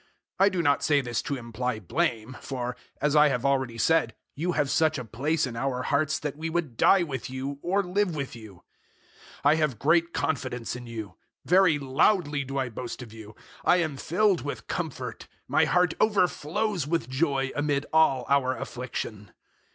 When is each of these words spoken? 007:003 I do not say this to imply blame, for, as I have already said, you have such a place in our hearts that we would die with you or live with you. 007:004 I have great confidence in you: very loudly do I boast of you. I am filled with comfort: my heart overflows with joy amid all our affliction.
007:003 0.39 0.45
I 0.45 0.49
do 0.49 0.61
not 0.63 0.83
say 0.83 0.99
this 0.99 1.21
to 1.21 1.35
imply 1.35 1.79
blame, 1.79 2.35
for, 2.41 2.75
as 2.99 3.15
I 3.15 3.27
have 3.27 3.45
already 3.45 3.77
said, 3.77 4.15
you 4.33 4.53
have 4.53 4.71
such 4.71 4.97
a 4.97 5.05
place 5.05 5.45
in 5.45 5.55
our 5.55 5.83
hearts 5.83 6.17
that 6.17 6.35
we 6.35 6.49
would 6.49 6.75
die 6.75 7.03
with 7.03 7.29
you 7.29 7.59
or 7.61 7.83
live 7.83 8.15
with 8.15 8.35
you. 8.35 8.63
007:004 9.45 9.51
I 9.51 9.55
have 9.57 9.77
great 9.77 10.11
confidence 10.11 10.75
in 10.75 10.87
you: 10.87 11.17
very 11.45 11.77
loudly 11.77 12.43
do 12.43 12.57
I 12.57 12.69
boast 12.69 13.03
of 13.03 13.13
you. 13.13 13.35
I 13.63 13.75
am 13.75 13.95
filled 13.95 14.41
with 14.41 14.65
comfort: 14.65 15.27
my 15.47 15.65
heart 15.65 15.93
overflows 16.01 16.87
with 16.87 17.07
joy 17.07 17.51
amid 17.55 17.85
all 17.93 18.25
our 18.27 18.57
affliction. 18.57 19.29